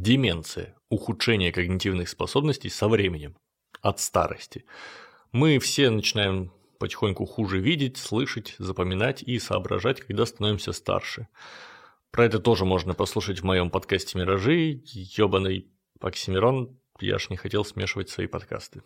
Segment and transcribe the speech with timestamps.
[0.00, 3.36] Деменция– ухудшение когнитивных способностей со временем,
[3.82, 4.64] от старости.
[5.30, 11.28] Мы все начинаем потихоньку хуже видеть, слышать, запоминать и соображать, когда становимся старше.
[12.12, 14.80] Про это тоже можно послушать в моем подкасте «Миражи».
[14.86, 15.66] Ёбаный
[16.00, 18.80] Оксимирон, я ж не хотел смешивать свои подкасты.